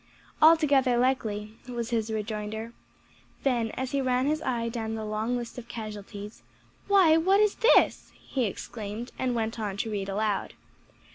[0.41, 2.73] "Altogether likely," was his rejoinder.
[3.43, 6.41] Then as he ran his eye down the long list of casualties,
[6.87, 10.55] "Why, what is this?" he exclaimed, and went on to read aloud.